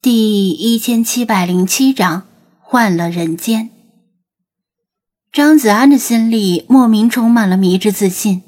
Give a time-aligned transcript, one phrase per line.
[0.00, 2.22] 第一千七百零七章
[2.60, 3.70] 换了人间。
[5.32, 8.42] 张子安的心里莫名充满了迷之自信，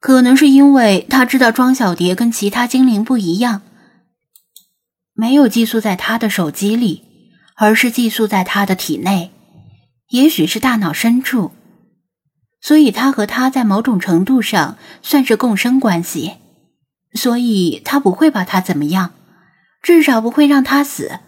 [0.00, 3.60] 可能是因为他知道庄小蝶跟其他精灵不一样，
[5.12, 7.02] 没有寄宿在他的手机里，
[7.56, 9.32] 而是寄宿在他的体内，
[10.08, 11.52] 也许是大脑深处，
[12.62, 16.36] 所以他和他在某种程度上算是共生关系，
[17.12, 19.12] 所以他不会把他怎么样。
[19.86, 21.20] 至少不会让他死，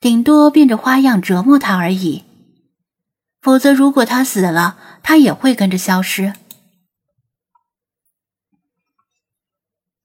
[0.00, 2.24] 顶多变着花样折磨他而已。
[3.42, 6.32] 否则，如果他死了，他也会跟着消失。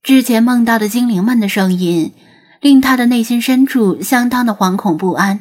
[0.03, 2.11] 之前梦到的精灵们的声音，
[2.59, 5.39] 令他的内心深处相当的惶恐不安。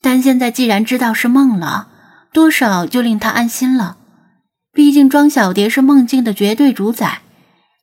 [0.00, 1.88] 但现在既然知道是梦了，
[2.32, 3.98] 多少就令他安心了。
[4.72, 7.20] 毕竟庄小蝶是梦境的绝对主宰，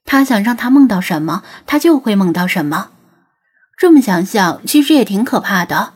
[0.03, 2.89] 他想让他梦到什么，他就会梦到什么。
[3.77, 5.93] 这么想想，其实也挺可怕的。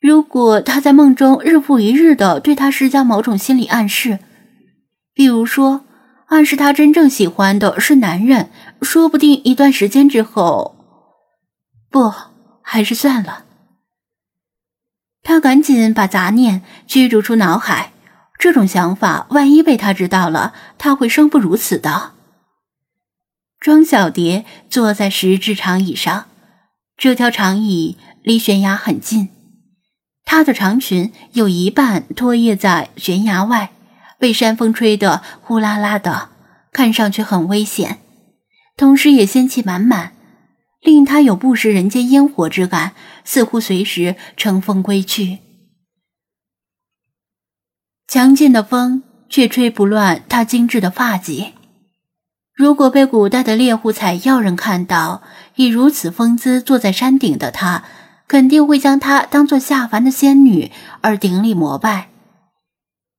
[0.00, 4.18] 如果他在梦中日复一日的对他施加某种心理暗示，
[5.14, 5.84] 比如说
[6.26, 8.50] 暗示他真正喜欢的是男人，
[8.82, 10.74] 说不定一段时间之后，
[11.90, 12.12] 不，
[12.62, 13.44] 还是算了。
[15.22, 17.92] 他赶紧把杂念驱逐出脑海。
[18.38, 22.14] 这种想法，万一被他知道了，他会生不如死的。
[23.60, 26.26] 庄小蝶坐在石质长椅上。
[26.96, 29.30] 这条长椅离悬崖很近，
[30.24, 33.72] 她的长裙有一半拖曳在悬崖外，
[34.18, 36.30] 被山风吹得呼啦啦的，
[36.70, 37.98] 看上去很危险，
[38.76, 40.12] 同时也仙气满满，
[40.80, 42.92] 令她有不食人间烟火之感，
[43.24, 45.38] 似乎随时乘风归去。
[48.06, 51.52] 强劲的风却吹不乱她精致的发髻。
[52.54, 55.22] 如果被古代的猎户采药人看到
[55.56, 57.84] 以如此风姿坐在山顶的她，
[58.28, 62.08] 肯定会将她当做下凡的仙女而顶礼膜拜。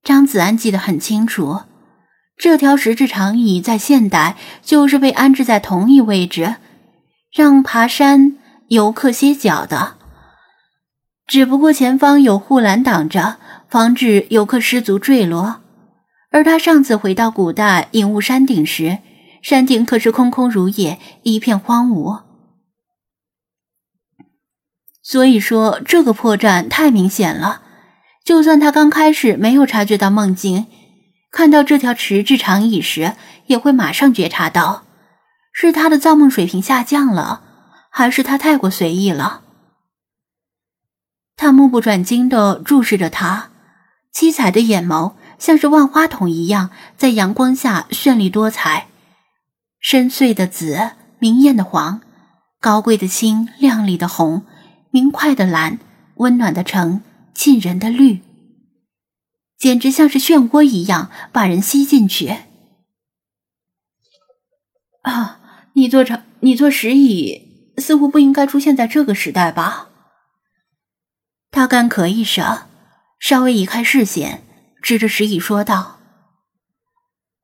[0.03, 1.61] 张子安记得很清楚，
[2.37, 6.57] 这条石质长椅在现代就是被安置在同一位置，
[7.33, 9.95] 让爬山游客歇脚的。
[11.25, 15.61] 只不过前方有护栏挡着，防止游客失足坠落。
[16.31, 18.99] 而他上次回到古代隐雾山顶时，
[19.43, 22.23] 山顶可是空空如也，一片荒芜。
[25.01, 27.61] 所以说，这个破绽太明显了。
[28.23, 30.67] 就算他刚开始没有察觉到梦境，
[31.29, 33.17] 看到这条石质长椅时，
[33.47, 34.85] 也会马上觉察到，
[35.51, 37.41] 是他的造梦水平下降了，
[37.91, 39.41] 还是他太过随意了？
[41.35, 43.49] 他目不转睛地注视着他，
[44.13, 48.87] 七彩的眼眸像是万花筒一样，在阳光下绚丽多彩。
[49.83, 52.01] 深邃的紫，明艳的黄，
[52.61, 54.45] 高贵的青，亮丽的红，
[54.91, 55.77] 明快的蓝，
[56.15, 58.21] 温暖的橙，沁人的绿，
[59.57, 62.37] 简直像是漩涡一样把人吸进去。
[65.01, 65.41] 啊，
[65.73, 69.89] 你坐长，你坐石椅，似乎不应该出现在这个时代吧？
[71.51, 72.63] 他干咳一声，
[73.19, 74.45] 稍微移开视线，
[74.81, 75.99] 指着石椅说道。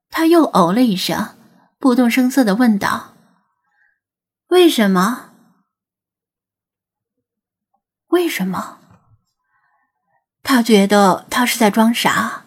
[0.09, 1.35] 他又哦了一声。
[1.79, 3.13] 不动声色的问道
[4.49, 5.31] ：“为什么？
[8.07, 8.79] 为什么？”
[10.43, 12.43] 他觉得他是在装傻，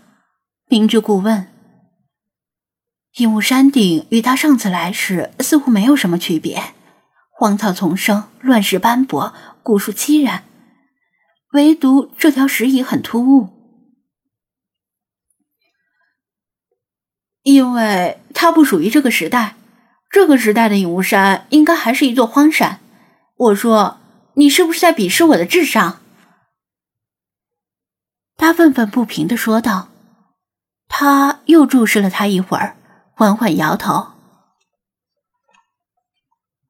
[0.66, 1.48] 明知故问。
[3.16, 6.74] 鹦鹉山顶与他上次来时似乎没有什么区别，
[7.30, 9.32] 荒草丛生，乱石斑驳，
[9.62, 10.44] 古树凄然，
[11.52, 13.61] 唯独这条石椅很突兀，
[17.42, 18.18] 因为。
[18.34, 19.54] 它不属于这个时代，
[20.10, 22.80] 这个时代的影雾山应该还是一座荒山。
[23.36, 24.00] 我说，
[24.34, 26.00] 你是不是在鄙视我的智商？
[28.36, 29.90] 他愤愤不平的说道。
[30.88, 32.76] 他又注视了他一会儿，
[33.12, 34.08] 缓缓摇头：“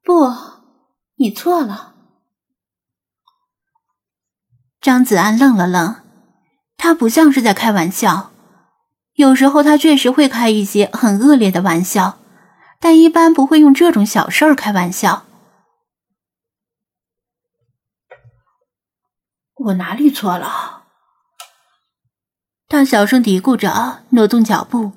[0.03, 0.31] 不，
[1.15, 1.95] 你错了。”
[4.79, 5.95] 张子安愣了愣，
[6.77, 8.32] 他不像是在开玩笑。
[9.15, 12.17] 有时候他确实会开一些很恶劣的玩笑，
[12.79, 15.25] 但一般不会用这种小事儿开玩笑。
[19.55, 20.83] 我哪里错了？
[22.67, 24.93] 他小声嘀咕着，挪动脚步，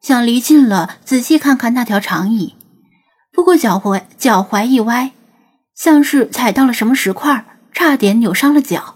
[0.00, 2.54] 想离近了仔细看看那条长椅。
[3.32, 5.10] 不过脚踝脚踝一歪，
[5.74, 8.94] 像是踩到了什么石块，差点扭伤了脚。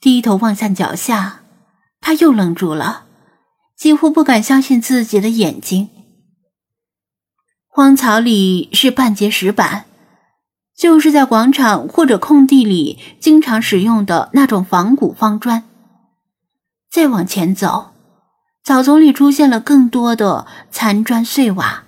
[0.00, 1.43] 低头望向脚下。
[2.06, 3.06] 他又愣住了，
[3.74, 5.88] 几乎不敢相信自己的眼睛。
[7.66, 9.86] 荒草里是半截石板，
[10.76, 15.64] 就是在广场或者空地里经常使用的那种仿古方砖。
[16.90, 17.94] 再往前走，
[18.62, 21.84] 草丛里出现了更多的残砖碎瓦，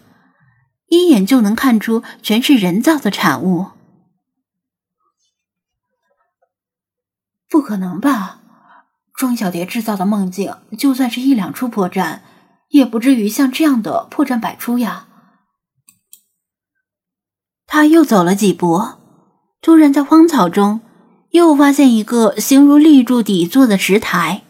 [0.88, 3.66] 一眼就能看出全是人造的产物。
[7.50, 8.40] 不可能吧？
[9.16, 12.20] 庄小蝶制造的梦境，就算是一两处破绽，
[12.68, 15.08] 也不至于像这样的破绽百出呀。
[17.66, 18.82] 他又走了几步，
[19.62, 20.82] 突然在荒草中
[21.30, 24.42] 又发现一个形如立柱底座的石台，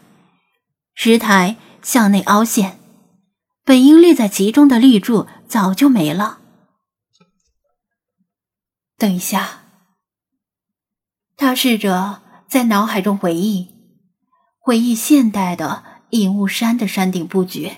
[0.93, 2.77] 石台向内凹陷，
[3.63, 6.39] 本应立在其中的立柱早就没了。
[8.97, 9.61] 等一下，
[11.37, 13.69] 他试着在脑海中回忆，
[14.67, 17.77] 回忆现代的隐雾山的山顶布局，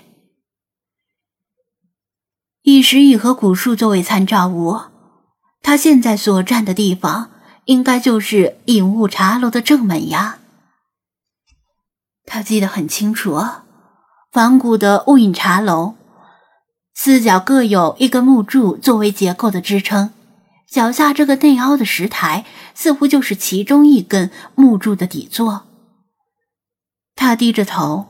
[2.62, 4.80] 以石椅和古树作为参照物。
[5.62, 7.30] 他现在所站的地方，
[7.66, 10.40] 应该就是隐雾茶楼的正门呀。
[12.26, 13.40] 他记得很清楚，
[14.32, 15.94] 仿古的雾隐茶楼，
[16.92, 20.10] 四角各有一根木柱作为结构的支撑，
[20.68, 22.44] 脚下这个内凹的石台，
[22.74, 25.68] 似乎就是其中一根木柱的底座。
[27.20, 28.06] 他低着头，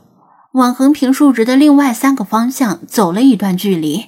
[0.53, 4.05] 往横平竖直的另外三个方向走了一段距离。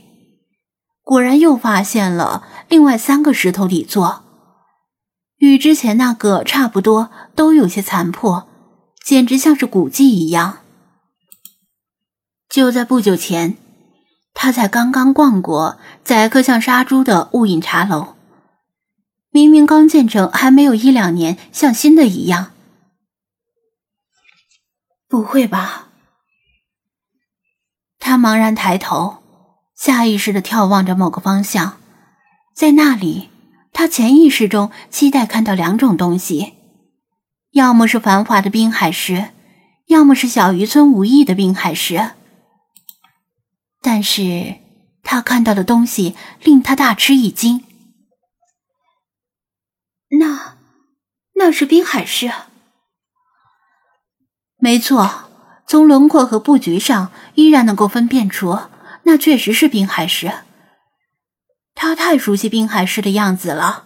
[1.03, 4.23] 果然又发现了另外三个石头底座，
[5.39, 8.47] 与之前那个差不多，都有些残破，
[9.03, 10.59] 简直像是古迹一样。
[12.49, 13.57] 就在不久前，
[14.33, 18.15] 他才刚刚逛过宰客像杀猪的雾隐茶楼，
[19.31, 22.52] 明明刚建成还没有一两年，像新的一样。
[25.13, 25.89] 不会吧？
[28.00, 29.21] 他茫然抬头。
[29.75, 31.77] 下意识的眺望着某个方向，
[32.56, 33.30] 在那里，
[33.71, 36.54] 他潜意识中期待看到两种东西：
[37.51, 39.30] 要么是繁华的滨海市，
[39.86, 42.13] 要么是小渔村无意的滨海市。
[43.83, 44.56] 但是，
[45.04, 47.63] 他看到的东西令他大吃一惊。
[50.19, 50.57] 那，
[51.36, 52.31] 那是滨海市。
[54.63, 55.25] 没错，
[55.68, 58.57] 从轮廓和布局上，依然能够分辨出。
[59.04, 60.31] 那确实是滨海市，
[61.75, 63.83] 他太熟悉滨海市的样子了。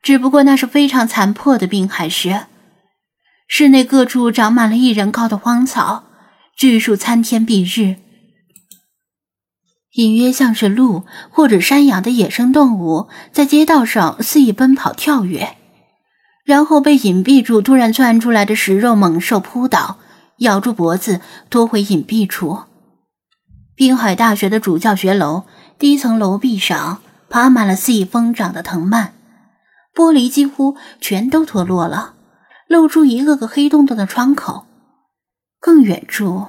[0.00, 2.42] 只不过那是非常残破的滨海市，
[3.48, 6.04] 室内各处长满了一人高的荒草，
[6.56, 7.96] 巨树参天蔽日，
[9.94, 15.56] 隐约像是鹿或者山羊的野生动物在街道上肆意奔跑跳跃，
[16.44, 19.98] 然后被隐蔽住突然窜出来的食肉猛兽扑倒，
[20.38, 21.20] 咬住脖子
[21.50, 22.62] 拖回隐蔽处。
[23.74, 25.44] 滨海大学的主教学楼
[25.78, 29.14] 第一层楼壁上爬满了肆意疯长的藤蔓，
[29.94, 32.14] 玻璃几乎全都脱落了，
[32.68, 34.66] 露出一个个黑洞洞的窗口。
[35.58, 36.48] 更远处，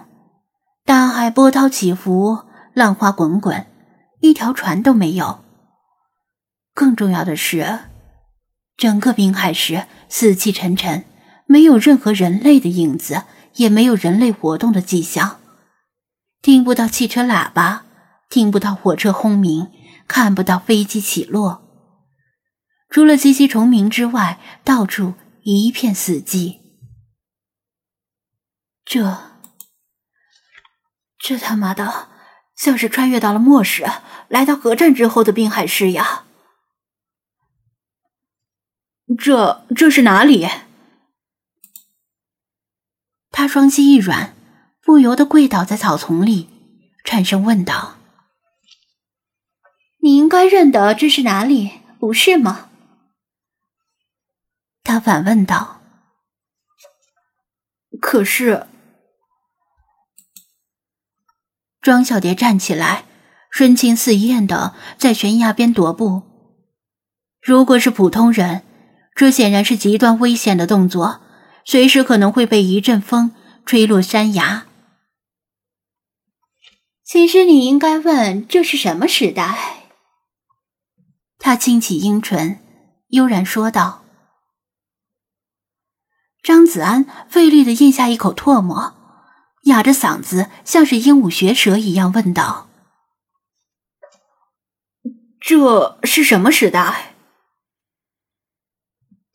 [0.86, 2.40] 大海波涛起伏，
[2.74, 3.66] 浪花滚滚，
[4.20, 5.40] 一条船都没有。
[6.74, 7.80] 更重要的是，
[8.76, 11.06] 整个滨海市死气沉沉，
[11.46, 13.24] 没有任何人类的影子，
[13.56, 15.40] 也没有人类活动的迹象。
[16.42, 17.86] 听不到汽车喇叭，
[18.30, 19.72] 听不到火车轰鸣，
[20.08, 21.62] 看不到飞机起落。
[22.90, 26.60] 除了唧唧虫鸣之外，到处一片死寂。
[28.86, 29.40] 这，
[31.18, 32.10] 这他妈的
[32.56, 33.86] 像是穿越到了末世，
[34.28, 36.26] 来到核战之后的滨海市呀！
[39.18, 40.48] 这这是哪里？
[43.34, 44.34] 他双膝一软。
[44.86, 46.50] 不由得跪倒在草丛里，
[47.06, 47.96] 颤声问道
[50.04, 52.70] ：“你应该认得这是哪里，不是吗？”
[54.84, 55.82] 他反问道。
[58.02, 58.68] 可是，
[61.80, 63.06] 庄小蝶站起来，
[63.50, 66.24] 神情似焰的在悬崖边踱步。
[67.42, 68.64] 如果是普通人，
[69.16, 71.22] 这显然是极端危险的动作，
[71.66, 74.68] 随时可能会被一阵风吹落山崖。
[77.04, 79.92] 其实你应该问这是什么时代。
[81.38, 82.60] 他轻启樱唇，
[83.10, 84.04] 悠然说道。
[86.42, 88.96] 张子安费力的咽下一口唾沫，
[89.64, 92.70] 哑着嗓子，像是鹦鹉学舌一样问道
[95.40, 97.14] ：“这是什么时代？”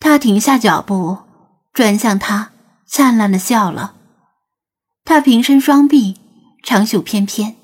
[0.01, 1.19] 他停下脚步，
[1.79, 2.51] 转向他，
[2.89, 3.95] 灿烂的笑了。
[5.05, 6.17] 他平伸双臂，
[6.65, 7.55] 长袖翩翩。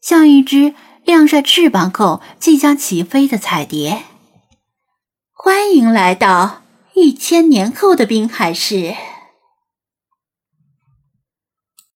[0.00, 4.04] 像一只晾晒翅膀后即将起飞的彩蝶。
[5.32, 6.62] 欢迎来到
[6.94, 8.94] 一千年后的滨海市。